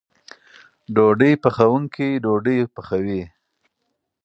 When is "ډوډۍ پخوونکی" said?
0.95-2.09